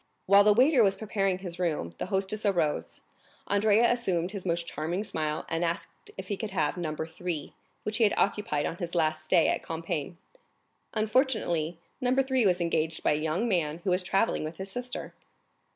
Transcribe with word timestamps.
While 0.25 0.43
the 0.43 0.51
waiter 0.53 0.81
was 0.81 0.95
preparing 0.95 1.37
his 1.37 1.59
room, 1.59 1.93
the 1.99 2.07
hostess 2.07 2.43
arose; 2.43 3.01
Andrea 3.45 3.91
assumed 3.91 4.31
his 4.31 4.47
most 4.47 4.65
charming 4.65 5.03
smile, 5.03 5.45
and 5.47 5.63
asked 5.63 6.09
if 6.17 6.27
he 6.29 6.37
could 6.37 6.49
have 6.49 6.75
No. 6.75 6.95
3, 6.95 7.53
which 7.83 7.97
he 7.97 8.03
had 8.05 8.15
occupied 8.17 8.65
on 8.65 8.77
his 8.77 8.95
last 8.95 9.23
stay 9.23 9.47
at 9.49 9.61
Compiègne. 9.61 10.15
Unfortunately, 10.95 11.77
No. 12.01 12.15
3 12.15 12.47
was 12.47 12.59
engaged 12.59 13.03
by 13.03 13.11
a 13.11 13.15
young 13.15 13.47
man 13.47 13.77
who 13.83 13.91
was 13.91 14.01
travelling 14.01 14.43
with 14.43 14.57
his 14.57 14.71
sister. 14.71 15.13